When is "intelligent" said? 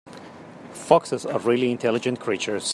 1.69-2.19